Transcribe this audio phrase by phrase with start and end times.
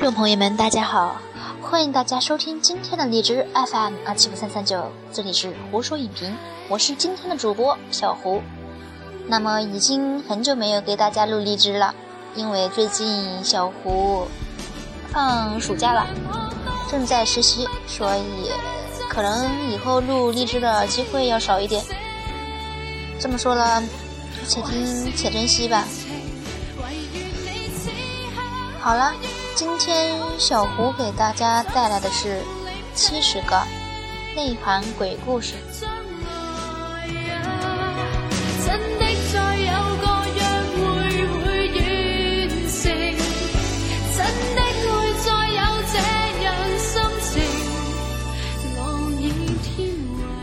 [0.00, 1.20] 众朋友们，大家好，
[1.60, 6.36] 欢迎大家收听今天的荔枝 FM 二七五三三九，这里是胡说影评，
[6.68, 8.40] 我是今天的主播小胡。
[9.26, 11.94] 那么已经很久没有给大家录荔枝了，
[12.36, 14.28] 因为最近小胡
[15.10, 16.06] 放暑假了，
[16.88, 18.50] 正在实习，所以
[19.08, 21.84] 可能以后录荔枝的机会要少一点。
[23.18, 23.82] 这么说了，
[24.46, 25.84] 且听且珍惜吧。
[28.80, 29.12] 好了，
[29.58, 32.42] 今天小胡给大家带来的是
[32.94, 33.60] 七十个
[34.36, 35.56] 内涵鬼故事。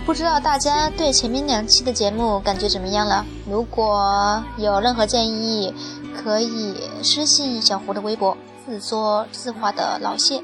[0.05, 3.25] 不知道大家对前面两期的节目感觉怎么样了？
[3.49, 5.73] 如果有任何建议，
[6.21, 8.35] 可以私信小胡的微博，
[8.65, 10.41] 自说自话的老谢。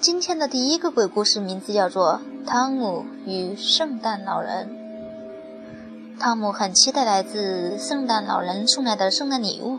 [0.00, 4.70] 今天的第一个鬼故事名字叫做《汤姆与圣诞老人》。
[6.18, 9.78] 汤姆很期待来自圣诞老人送来的圣诞礼物。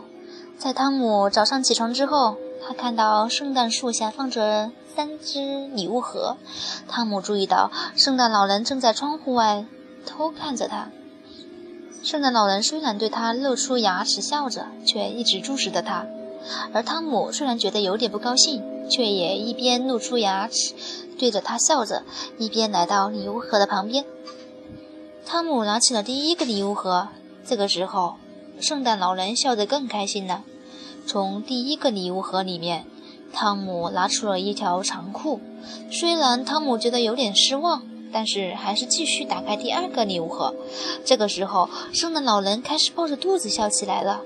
[0.58, 6.38] 在汤姆早上起床之后，他看到圣诞树下放着三只礼物盒。
[6.88, 9.66] 汤姆注意到圣诞老人正在窗户外
[10.06, 10.88] 偷看着他。
[12.02, 16.06] 圣诞老人虽然对他露出牙齿笑着，却一直注视着他。
[16.72, 20.72] 而汤姆虽然觉得有点不高兴，却也一边露出牙齿
[21.18, 22.02] 对着他笑着，
[22.38, 24.06] 一边来到礼物盒的旁边。
[25.32, 27.06] 汤姆拿起了第一个礼物盒，
[27.46, 28.16] 这个时候，
[28.60, 30.42] 圣诞老人笑得更开心了。
[31.06, 32.84] 从第一个礼物盒里面，
[33.32, 35.40] 汤姆拿出了一条长裤。
[35.92, 40.52] 虽然汤姆觉得有点失望，但是还是继续打开第二个礼物盒。
[41.04, 44.22] 这个时候，圣诞老人开始抱着肚子笑起来了。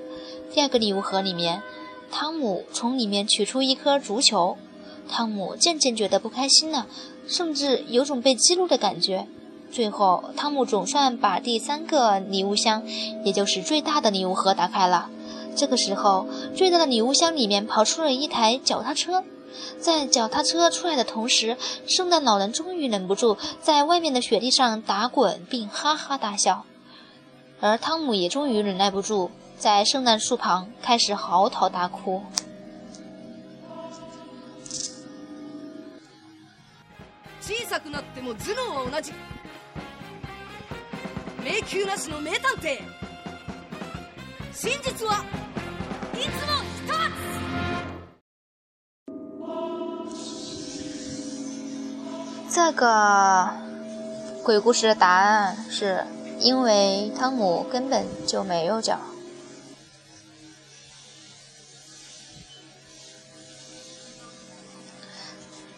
[0.51, 1.61] 第二个礼物盒里面。
[2.09, 4.57] 汤姆从里面取出一颗足球，
[5.07, 6.87] 汤姆渐渐觉得不开心了，
[7.27, 9.27] 甚至有种被激怒的感觉。
[9.74, 12.82] 最后，汤姆总算把第三个礼物箱，
[13.24, 15.08] 也就是最大的礼物盒打开了。
[15.56, 16.26] 这个时候，
[16.56, 19.24] 最大的礼物箱里面跑出了一台脚踏车。
[19.80, 26.64] 在脚踏车出来的同时，圣诞老人终于忍不住在外面的雪地上打滚，并哈哈大笑。
[27.60, 29.30] 而汤姆也终于忍耐不住。
[29.58, 32.22] 在圣诞树旁开始嚎啕大哭。
[37.42, 39.12] 小さくなっても頭脳は同じ。
[41.44, 42.82] 迷宮なしの名探偵。
[44.52, 45.24] 真実は
[46.14, 46.32] いつも
[46.76, 46.90] 一つ。
[52.52, 53.48] 这个
[54.44, 56.04] 鬼故事的答案是
[56.40, 58.98] 因为汤姆根本就没有脚。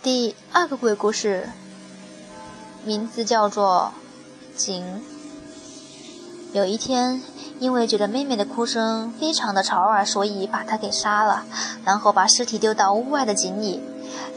[0.02, 1.48] 第二个鬼故事，
[2.84, 3.92] 名字叫做《
[4.58, 4.84] 井》。
[6.53, 7.21] 有一天，
[7.59, 11.43] 因为觉得妹妹的哭声非常的吵耳，所以把她给杀了，
[11.83, 13.81] 然后把尸体丢到屋外的井里。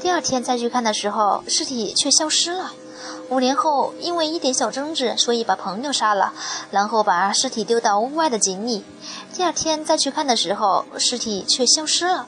[0.02, 2.72] 第二天再去看的时候，尸体却消失了。
[3.30, 6.32] 五年后，因为一点小争执，所以把朋友杀了，
[6.72, 8.84] 然后把尸体丢到屋外的井里。
[9.32, 12.26] 第二天再去看的时候，尸体却消失了。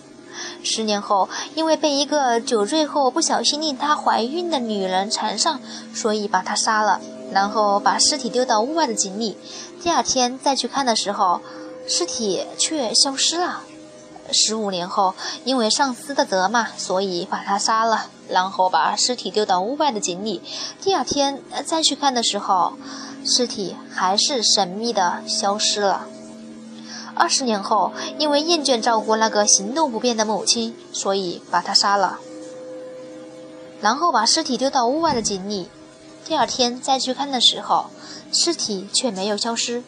[0.62, 5.60] 十年后，因为被一个酒醉后不小心令她怀孕的女人缠上，
[5.93, 7.00] 所以把她杀了，
[7.32, 9.37] 然后把尸体丢到屋外的井里。
[9.82, 11.41] 第二天再去看的时候，
[11.87, 13.62] 尸体却消失了。
[14.31, 20.40] 十五年后，因为上司的责骂，所以把他杀了，然后把尸体丢到屋外的井里。
[20.81, 22.75] 第二天再去看的时候，
[23.25, 26.06] 尸体还是神秘的消失了。
[27.14, 32.19] 二十年后，因为厌倦照顾那个行动不便的母亲，所以把她杀了，
[33.82, 35.69] 然后把尸体丢到屋外的井里。
[36.31, 37.89] 第二天再去看的时候，
[38.31, 39.83] 尸体却没有消失。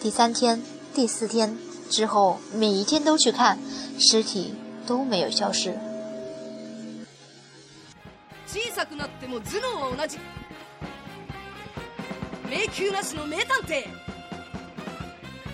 [0.00, 0.62] 第三天、
[0.94, 1.58] 第四天
[1.90, 3.58] 之后，每一天都去看，
[3.98, 4.54] 尸体
[4.86, 5.78] 都没有消失。
[8.46, 10.18] 小さくなっても頭脳は同じ。
[12.48, 13.86] 迷宮なしの名探偵。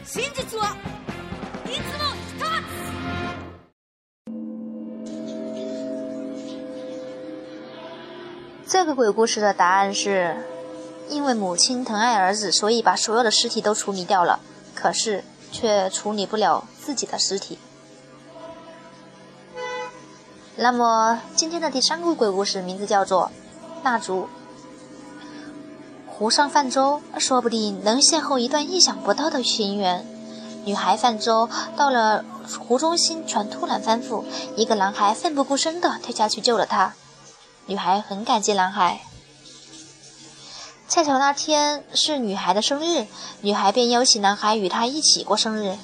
[0.05, 0.77] 真実は。
[8.74, 10.36] 这个鬼故事的答案是，
[11.08, 14.40] 因为母亲疼爱儿子，所以把所有的尸体都处理掉了，
[14.74, 17.60] 可是却处理不了自己的尸体。
[20.56, 23.32] 那么，今天的第三个鬼故事名字叫做
[23.86, 24.24] 《蜡烛》。
[26.08, 30.04] 湖上泛舟，说不定能邂逅一段意想不到的情缘。
[30.66, 31.48] 女孩泛舟
[31.78, 32.26] 到了
[32.58, 34.24] 湖中心，船突然翻覆，
[34.56, 36.96] 一个男孩奋不顾身地跳下去救了她。
[37.66, 39.02] 女孩很感激男孩。
[40.88, 43.08] 恰巧那天是女孩的生日，
[43.42, 45.78] 女孩便邀请男孩与她一起过生日。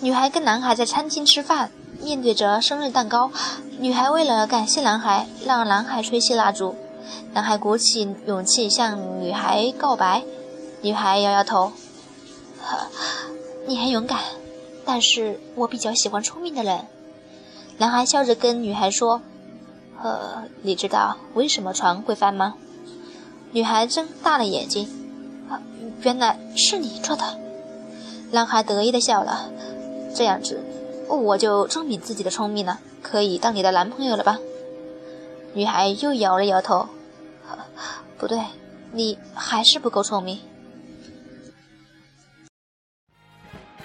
[0.00, 3.32] 女孩跟男孩在餐厅吃饭，面对着生日蛋糕，
[3.78, 6.76] 女孩为了感谢男孩，让男孩吹熄蜡烛。
[7.32, 10.22] 男孩鼓起勇气向女孩告白，
[10.80, 11.72] 女孩摇摇头
[12.62, 12.86] ：“呵
[13.66, 14.20] 你很勇敢，
[14.84, 16.86] 但是我比较喜欢聪明的人。”
[17.77, 22.55] 男孩笑着跟女孩说：“呃，你知道为什么船会翻吗？”
[23.51, 24.87] 女孩睁大了眼睛：“
[26.01, 27.39] 原来是你做的。”
[28.31, 30.59] 男孩得意的笑了：“这样子，
[31.07, 34.39] 我就证明自己的聪明了，可以当你的男朋友了吧？”
[35.53, 36.87] 女孩又摇了摇头。
[38.17, 38.39] 不对，
[38.93, 40.39] 你还是不够聪明。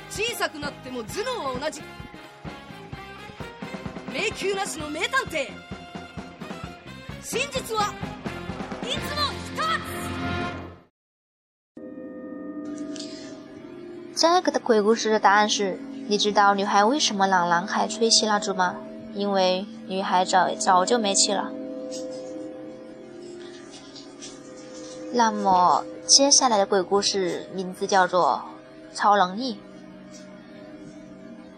[0.09, 1.83] 小さくなっても頭脳は同じ。
[4.13, 5.49] 迷宮なしの名探偵。
[7.23, 7.93] 真実は
[8.83, 9.57] いつも一
[14.15, 14.21] つ。
[14.21, 15.79] 这个的鬼故事的答案是：
[16.09, 18.77] 你知道女孩为什么让男孩吹熄蜡烛吗？
[19.15, 21.53] 因为女孩早早就没气了。
[25.13, 28.43] 那么，接下来的鬼故事名字叫做《
[28.97, 29.55] 超能力》。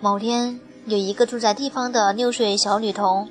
[0.01, 3.30] 某天， 有一个住在地方的六岁小女童，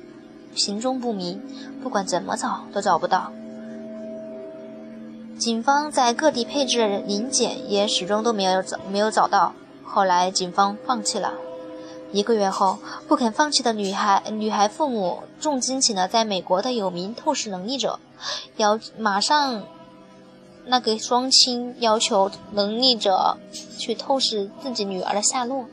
[0.53, 1.41] 行踪不明，
[1.81, 3.31] 不管怎么找都找不到。
[5.37, 9.53] 警方在各地配置临检，也始终都没有找没有找到。
[9.83, 11.33] 后来，警方放弃了。
[12.11, 17.99] 一个月后，不肯放弃的女孩女孩父母重金请了在美国的有名透视能力者，
[18.57, 19.63] 要马上。
[20.67, 23.37] 那个双亲要求能力者
[23.77, 25.65] 去透视自己女儿的下落。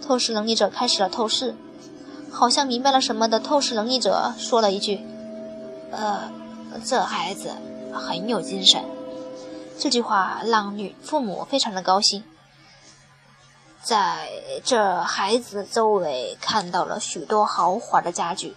[0.00, 1.54] 透视能力者开始了透视，
[2.30, 5.00] 好像明白了什么的透视能力者说了一句
[5.92, 6.30] ：“呃，
[6.84, 7.52] 这孩子
[7.92, 8.84] 很有精神。”
[9.78, 12.24] 这句话让女父母非常的高兴。
[13.82, 14.28] 在
[14.62, 18.54] 这孩子周围看到了许多豪华的家具，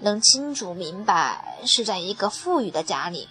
[0.00, 3.28] 能清楚明白是在一个富裕的家里。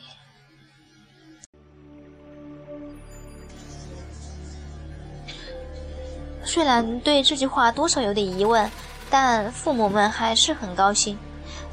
[6.56, 8.72] 虽然对这句话多少有点疑问，
[9.10, 11.18] 但父母们还是很高兴。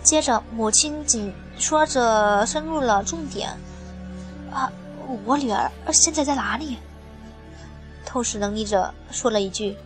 [0.03, 3.51] 接着，母亲紧说着深入了重点
[4.51, 4.73] ：“啊，
[5.25, 6.79] 我女儿现在在哪里？”
[8.05, 9.77] 透视能力者说了一句：“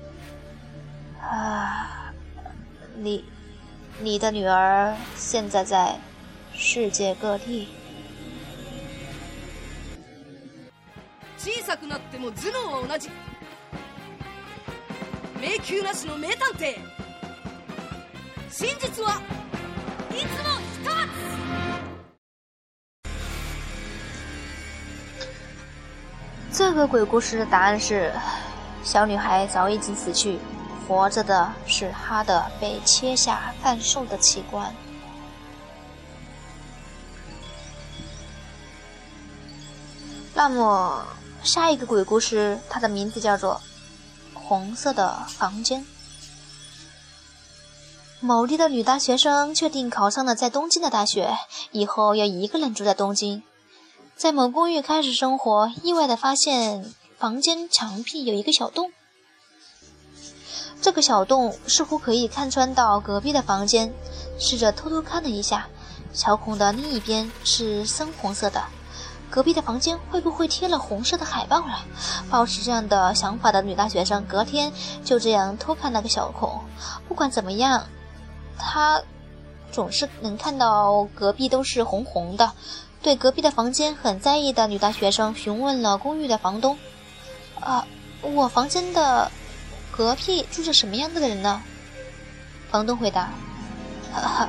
[1.21, 2.11] 啊，
[2.97, 3.23] 你，
[4.01, 5.95] 你的女儿现在在
[6.55, 7.69] 世界各地。”
[15.46, 16.78] 迷宮なしの名探偵
[18.50, 19.22] 真実は
[20.12, 20.84] いつも一
[26.54, 28.12] つ这个鬼故事的答案是：
[28.84, 30.38] 小女孩早已经死去，
[30.88, 34.72] 活着的是她的被切下贩售的器官。
[40.36, 41.06] 那么，
[41.42, 43.60] 下一个鬼故事，它的名字叫做。
[44.47, 45.85] 红色的房间。
[48.21, 51.37] 某地的女大学生确定考上了在东京的大学，
[51.73, 53.43] 以后要一个人住在东京。
[54.17, 58.93] 在某公寓开始生活，意外的发现房间墙壁有一个小洞。
[60.81, 63.93] 这个小洞似乎可以看穿到隔壁的房间，
[64.39, 65.69] 试着偷偷看了一下，
[66.13, 68.65] 小孔的另一边是深红色的。
[69.29, 71.85] 隔壁的房间会不会贴了红色的海报了？
[72.31, 74.73] 抱持这样的想法的女大学生，隔天
[75.05, 76.61] 就这样偷看那个小孔。
[77.09, 77.87] 不管怎么样，
[78.57, 79.03] 她
[79.73, 82.53] 总是能看到隔壁都是红红的。
[83.03, 86.79] 对隔壁的房间很在意的女大学生询问了公寓的房东
[87.61, 87.87] ：“啊，
[88.23, 89.31] 我房间的
[89.91, 91.63] 隔壁住着什么样的人呢？”
[92.71, 93.31] 房东回答
[94.15, 94.49] ：“哈哈。”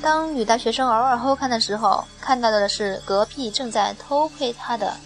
[0.00, 4.96] 当女大学生偶尔偷看的时候，看到的是隔壁正在偷窥她的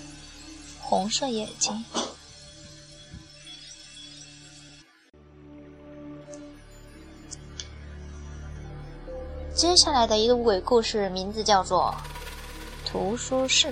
[0.80, 1.84] 红色眼睛。
[9.54, 11.94] 接下来的一个鬼故事名字叫做
[12.88, 13.68] 《图书室》。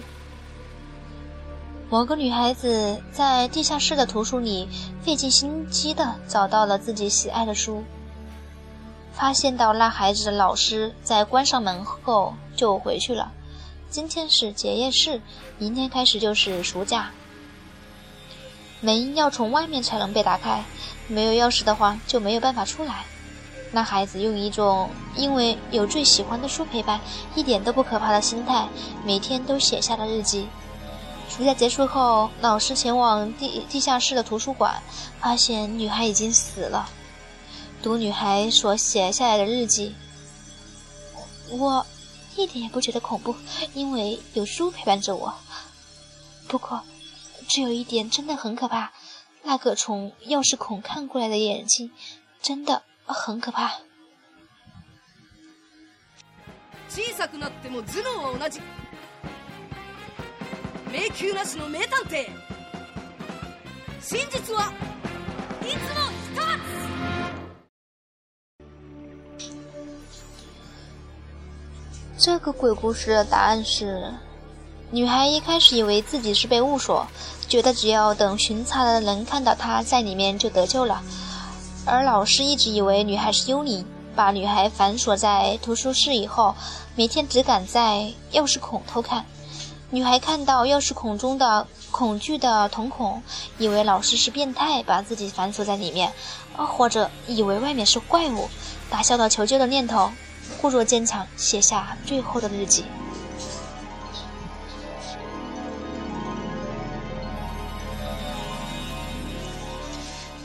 [1.90, 4.68] 某个女孩子在地下室的图书里
[5.02, 7.82] 费尽心机的找到了自己喜爱的书，
[9.20, 13.30] 发现到那孩子的老师在关上门后就回去了。
[13.90, 15.20] 今天是结业式，
[15.58, 17.10] 明天开始就是暑假。
[18.80, 20.64] 门要从外面才能被打开，
[21.06, 23.04] 没有钥匙的话就没有办法出来。
[23.72, 26.98] 那孩子用一种因为有最喜欢的书陪伴，
[27.34, 28.66] 一点都不可怕的心态，
[29.04, 30.48] 每天都写下了日记。
[31.28, 34.82] 暑假结束后，老师前往地地下室的图书馆，
[35.20, 36.88] 发现女孩已经死了。
[37.81, 39.93] 读女孩所写下来的日记，
[41.49, 41.85] 我
[42.35, 43.35] 一点也不觉得恐怖，
[43.73, 45.33] 因为有书陪伴着我。
[46.47, 46.81] 不过，
[47.47, 48.91] 只有一点真的很可怕，
[49.43, 51.91] 那个从钥匙孔看过来的眼睛，
[52.41, 52.83] 真的。
[53.07, 53.69] 很可怕。
[56.89, 58.59] 小さくなっても頭脳は同じ。
[60.91, 62.27] 迷宮なしの名探偵。
[64.01, 64.73] 真実は
[65.61, 66.98] いつも一つ。
[72.20, 74.12] 这个鬼故事的答案是：
[74.90, 77.06] 女孩一开始以为自己是被误锁，
[77.48, 81.00] 觉得只要等巡查的人看到她在里面就得救了。
[81.86, 86.54] 而老师一直以为女孩是幽灵，把女孩反锁在图书室以后，
[86.94, 89.24] 每天只敢在钥匙孔偷看。
[89.88, 93.22] 女孩看到钥匙孔中的恐惧的瞳孔，
[93.56, 96.12] 以为老师是变态，把自己反锁在里面，
[96.54, 98.46] 或者以为外面是怪物，
[98.90, 100.10] 打消了求救的念头，
[100.60, 102.84] 故作坚强，写下最后的日记。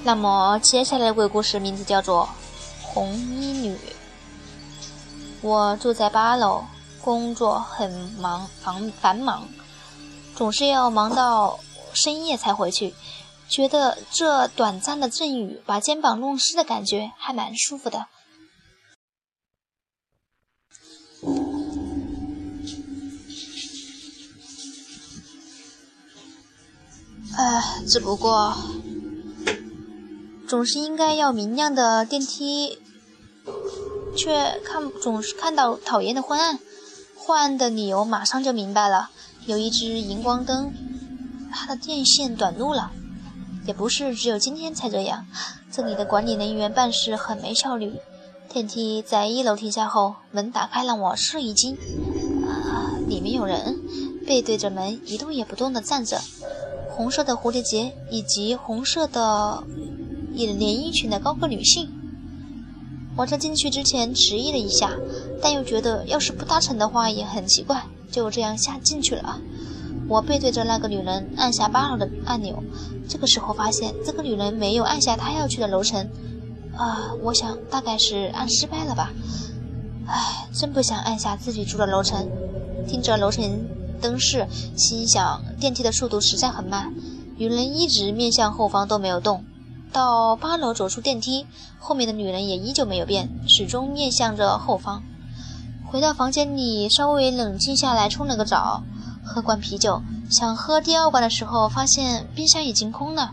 [0.03, 2.29] 那么接下来的鬼故事名字叫做
[2.85, 3.75] 《红衣女》。
[5.41, 6.63] 我住在八楼，
[7.01, 9.47] 工作很忙，繁繁忙，
[10.35, 11.59] 总是要忙到
[11.93, 12.93] 深夜才回去。
[13.47, 18.07] 觉得这短暂的阵雨把肩膀弄湿的感觉还蛮舒服的。
[27.38, 28.56] 唉，只不过。
[30.48, 32.80] 总是应该要明亮的电梯，
[34.15, 36.60] 却看总是看到讨厌的昏暗。
[37.18, 39.10] 昏暗的理由马上就明白了，
[39.48, 40.72] 有一只荧光灯，
[41.51, 42.92] 它的电线短路了。
[43.65, 45.25] 也不是只有今天才这样，
[45.72, 47.94] 这里的管理人员办事很没效率。
[48.48, 51.75] 电梯在一楼停下后，门打开让我吃一惊，
[52.48, 53.80] 啊，里面有人，
[54.25, 56.22] 背对着门一动也不动地站着，
[56.95, 59.63] 红色的蝴蝶结以及红色的。
[60.37, 61.89] 连衣裙的高个女性，
[63.15, 64.91] 我在进去之前迟疑了一下，
[65.41, 69.39] 但又觉得要是不搭乘的话也很奇怪，就这样下进去了。
[70.09, 72.61] 我背对着那个女人，按下八楼的按钮。
[73.07, 76.05] 这个时候发现这个女人没有按下她要去的楼层，
[76.75, 79.13] 啊，我想大概是按失败了吧。
[80.05, 82.27] 唉，真不想按下自己住的楼层。
[82.85, 83.41] 听着楼层
[84.05, 84.47] 灯饰，
[84.77, 86.93] 心想电梯的速度实在很慢，
[87.38, 89.43] 女人一直面向后方都没有动。
[89.91, 91.47] 到八楼走出电梯，
[91.79, 95.01] 后面的女人也依旧没有变，始终面向着后方。
[95.88, 98.83] 回到房间里，稍微冷静下来，冲了个澡，
[99.24, 100.03] 喝罐啤酒。
[100.29, 103.31] 想喝第二罐的时候，发现冰箱已经空了。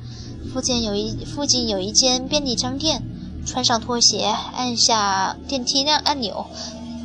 [0.52, 3.02] 附近有一附近有一间便利商店，
[3.44, 6.46] 穿上拖鞋，按下电梯按按钮，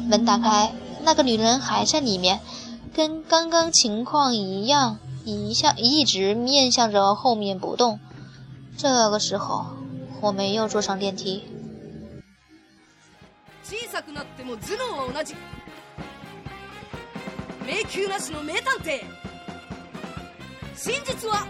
[0.07, 2.39] 门打开，那个女人还在里面，
[2.96, 8.00] 跟刚刚情况一样，一向一直面向着后面不动。
[8.76, 9.66] 这个时候，
[10.20, 11.44] 我没有坐上电梯。
[13.64, 15.34] 小さくなっても頭脳は同じ。
[17.64, 19.02] 迷宮なしの名探偵。
[20.74, 21.46] 真実は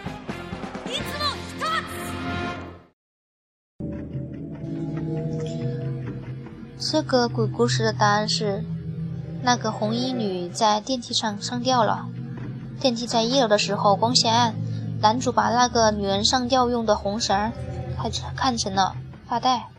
[0.87, 1.59] いつも一
[6.79, 6.93] つ。
[6.93, 8.63] 这个鬼故事的答案是：
[9.48, 12.10] 那个红衣女在电梯上上吊了。
[12.82, 14.54] 电梯在一楼的时候，光线暗。
[15.00, 17.54] 男主把那个女人上吊用的红绳
[17.96, 19.70] 看成看成了发带。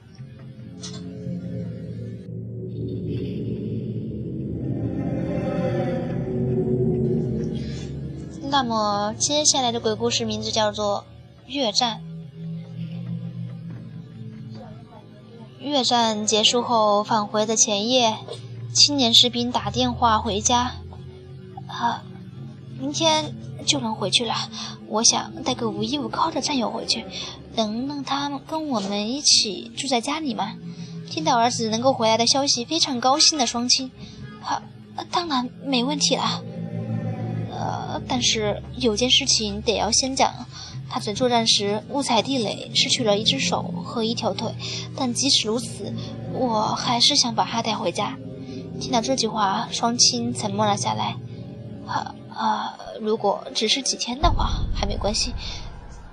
[8.51, 11.05] 那么接下来的鬼故事名字叫做
[11.53, 12.01] 《越战》。
[15.61, 18.17] 越战结束后返回的前夜，
[18.73, 20.73] 青年士兵打电话回家，
[21.67, 22.03] 啊，
[22.79, 23.35] 明天
[23.67, 24.35] 就能回去了。
[24.87, 27.05] 我想带个无依无靠的战友回去，
[27.57, 30.55] 能让他跟我们一起住在家里吗？
[31.11, 33.91] 听到儿子能够回来的消息，非常高兴的双亲，
[34.41, 34.63] 好，
[35.11, 36.43] 当然没问题了。
[37.51, 40.33] 呃，但是有件事情得要先讲。
[40.91, 44.55] 他在作战时误踩地雷，失去了一只手和一条腿，
[44.97, 45.93] 但即使如此，
[46.33, 48.17] 我还是想把他带回家。
[48.81, 51.17] 听到这句话，双亲沉默了下来。
[51.87, 55.35] 啊啊，如果只是几天的话，还没关系。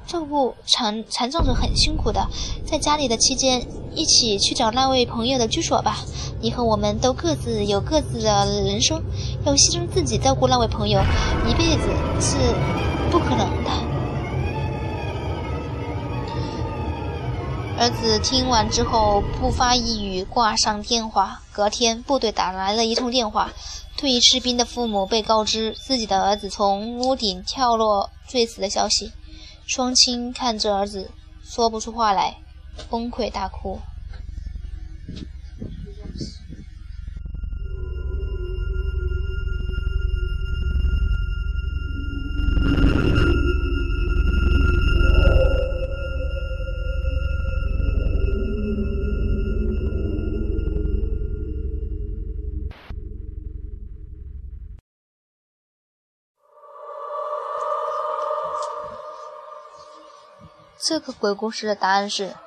[0.07, 2.27] 照顾，残残障者很辛苦的，
[2.65, 5.97] 在家里的期间，一起去找那位朋友的居所吧。
[6.41, 9.01] 你和我们都各自有各自的人生，
[9.45, 11.01] 要牺牲自己照顾那位朋友，
[11.47, 12.37] 一辈子是
[13.11, 13.94] 不可能的。
[17.77, 21.41] 儿子听完之后不发一语，挂上电话。
[21.51, 23.51] 隔天，部队打来了一通电话，
[23.97, 29.11] 退役士兵的父母被告知自己的儿子从屋顶跳落坠死的消息。
[29.67, 31.11] 双亲看着儿子，
[31.43, 32.37] 说不出话来，
[32.89, 33.79] 崩溃大哭。
[60.95, 62.37] 这个鬼故事的答案是：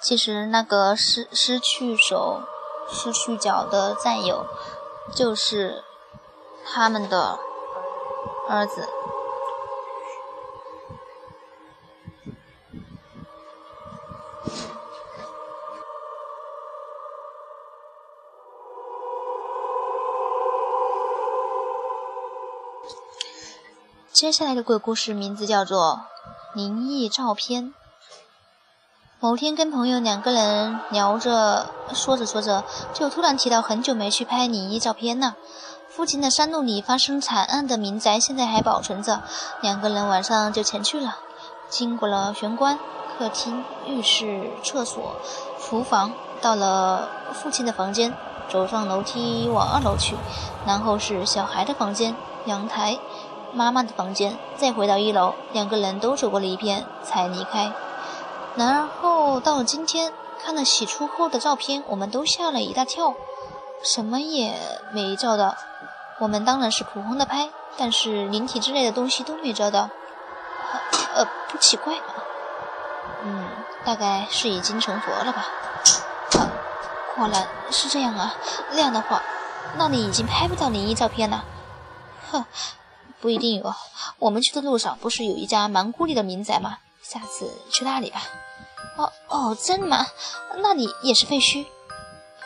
[0.00, 2.42] 其实那个失失去手、
[2.90, 4.44] 失去脚的战友，
[5.14, 5.84] 就是
[6.66, 7.38] 他们的
[8.48, 8.88] 儿子。
[24.14, 26.02] 接下来的鬼故事名字叫做
[26.56, 27.64] 《灵异照片》。
[29.18, 35.34] 某天跟朋友两个人聊着，说着说着，就突然提到很久没去拍灵异照片了。
[35.88, 39.24] 附近的山路里发生惨案的民宅现在还保存着，
[39.60, 41.16] 两个人晚上就前去了。
[41.68, 42.78] 经过了玄关、
[43.18, 45.16] 客厅、浴室、厕所、
[45.60, 48.16] 厨房，到了父亲的房间，
[48.48, 50.14] 走上楼梯往二楼去，
[50.64, 53.00] 然后是小孩的房间、阳台。
[53.54, 57.72] 妈妈的房间，再回到一楼，两个人都走过了一遍才离开。
[58.56, 60.12] 然后到了今天，
[60.44, 63.14] 看了洗出后的照片，我们都吓了一大跳，
[63.82, 64.54] 什么也
[64.92, 65.54] 没照到。
[66.18, 69.88] 我们当然是普通的拍，但是灵体之类的东西都没照到。
[71.14, 72.14] 呃，不奇怪吗？
[73.22, 73.48] 嗯，
[73.84, 75.46] 大概是已经成佛了吧。
[76.38, 76.50] 啊，
[77.16, 78.34] 果然是这样啊。
[78.72, 79.22] 那样的话，
[79.76, 81.44] 那你已经拍不到灵异照片了。
[82.30, 82.44] 哼。
[83.24, 83.74] 不一定有。
[84.18, 86.76] 我们去的路上不是有一家蛮孤立的民宅吗？
[87.02, 88.20] 下次去那里吧。
[88.98, 90.06] 哦哦，真的吗？
[90.58, 91.64] 那里也是废墟？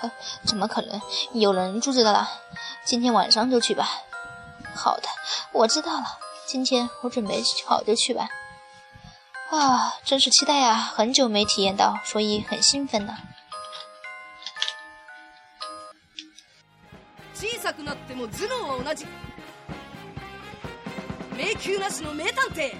[0.00, 0.12] 呃，
[0.46, 1.02] 怎么可能？
[1.32, 2.30] 有人住着的啦。
[2.84, 3.90] 今天晚上就去吧。
[4.72, 5.08] 好的，
[5.50, 6.04] 我知道了。
[6.46, 8.28] 今天我准备好就去吧。
[9.50, 10.76] 啊，真是期待啊！
[10.76, 13.18] 很久没体验到，所以很兴奋呢。
[21.37, 22.73] 迷宮なしの名探偵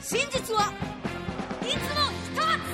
[0.00, 0.72] 真実は
[1.62, 2.68] いつも一つ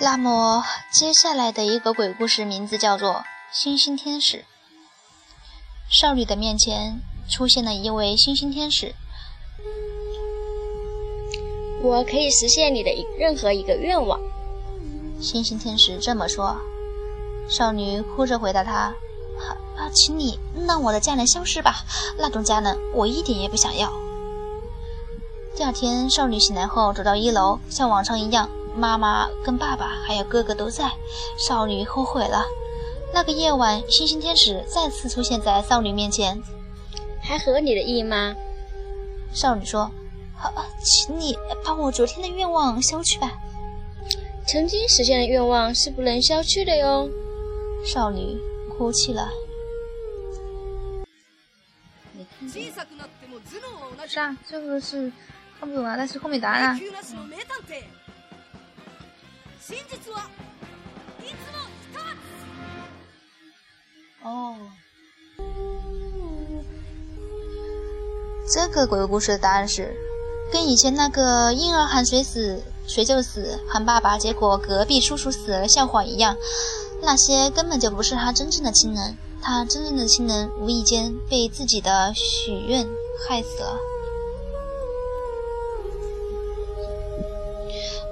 [0.00, 3.10] 那么，接下来的一个鬼故事名字叫做《
[3.52, 4.38] 星星天使》。
[5.88, 8.94] 少女的面前出现了一位星星天使。
[11.80, 14.20] 我可以实现你的任何一个愿望。
[15.20, 16.60] 星星天使这么说。
[17.49, 18.93] 少女哭着回答他
[19.75, 21.83] ：“啊，请你让我的家人消失吧，
[22.17, 23.91] 那种家人我一点也不想要。”
[25.55, 30.89] 第二天，少女醒来后走到一楼，像往常一样，妈妈跟爸爸还有哥哥都在。
[31.37, 32.45] 少女后悔了。
[33.13, 36.41] 那个夜晚，星星天使再次出现在少女面前
[37.19, 38.35] ：“还合你的意吗？”
[39.33, 39.89] 少女说
[40.37, 41.35] ：“好，请你
[41.65, 43.31] 把我昨天的愿望消去吧。
[44.47, 47.09] 曾经实现的愿望是不能消去的哟。”
[47.85, 48.37] 少女
[48.77, 49.29] 哭泣了。
[54.07, 55.11] 是啊，这个是
[55.59, 56.79] 看不懂啊，但是后面答案啊。
[64.23, 64.55] 哦。
[68.51, 69.95] 这个鬼故事的答案是，
[70.51, 76.35] 跟以前那个婴儿喊谁死谁就死，喊爸爸结果隔壁叔叔死了笑话一样，
[77.01, 82.87] 那些根本就不是他真正的亲人，他真正的亲人无意间被自己的许愿
[83.27, 83.77] 害死了。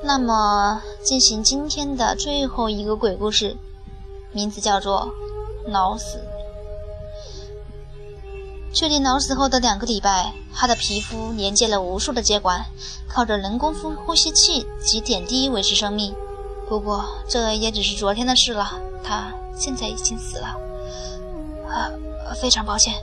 [0.03, 3.57] 那么，进行今天的最后一个鬼故事，
[4.31, 5.11] 名字叫做
[5.67, 6.19] “脑死”。
[8.73, 12.65] 确定脑死后的两个礼拜，他的皮肤连接了无数的接管，
[13.09, 16.15] 靠着人工呼呼吸器及点滴维持生命。
[16.67, 18.79] 不过，这也只是昨天的事了。
[19.03, 20.47] 他现在已经死了。
[21.69, 21.91] 啊，
[22.41, 22.93] 非常抱歉，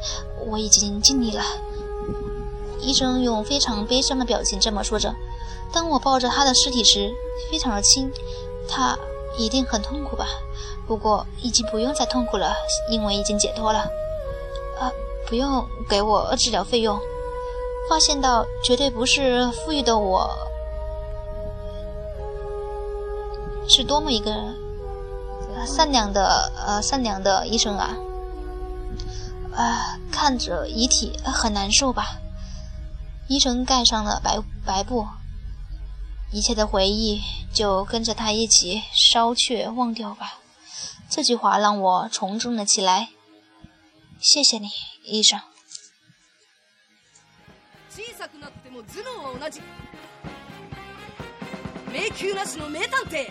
[0.46, 1.42] 我已经尽力了。
[2.80, 5.14] 医生用非常悲伤的表情这么说着。
[5.72, 7.10] 当我抱着他的尸体时，
[7.50, 8.10] 非常的轻，
[8.68, 8.96] 他
[9.38, 10.26] 一定很痛苦吧？
[10.86, 12.54] 不过已经不用再痛苦了，
[12.90, 13.78] 因为已经解脱了。
[14.78, 14.92] 啊！
[15.26, 17.00] 不用给我治疗费用。
[17.88, 20.30] 发现到绝对不是富裕的我，
[23.67, 24.55] 是多么一个
[25.65, 27.95] 善良的呃善良的医生啊！
[29.53, 32.19] 啊，看着遗体很难受吧？
[33.27, 35.07] 医生盖上了白白布，
[36.31, 37.21] 一切的回忆
[37.53, 40.39] 就跟着他一起烧却忘掉吧。
[41.09, 43.09] 这句话让我从容了起来。
[44.19, 44.69] 谢谢你。
[45.03, 45.39] 医生。
[47.89, 49.61] 小さくなっても頭脳は同じ。
[51.91, 53.29] 迷宮なしの名探偵。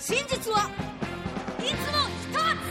[0.00, 0.68] 真実は
[1.60, 2.66] いつも一つ。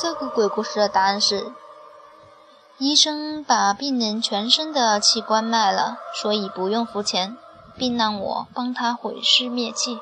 [0.00, 1.52] 这个鬼故事的答案是：
[2.78, 7.36] 医生把病人全身的器官卖了，所以不用付钱，
[7.76, 9.98] 并让我帮他毁尸灭迹。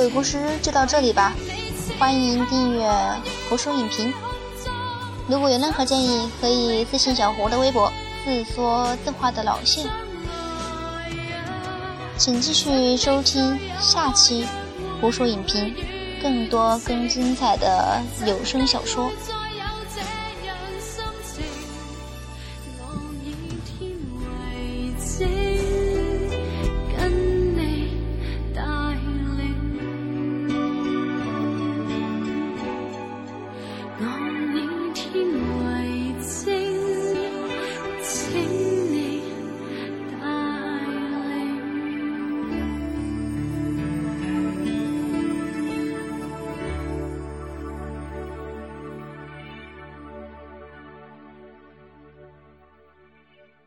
[0.00, 1.34] 鬼故事就到这里吧。
[1.98, 2.90] 欢迎订阅
[3.50, 4.10] 胡说影评。
[5.28, 7.92] 如果有任何建议，可以私信小胡的微博
[8.24, 9.82] “自说自话的老谢”。
[12.16, 14.46] 请继续收听下期
[15.02, 15.76] 胡说影评，
[16.22, 19.10] 更多更精彩的有声小说。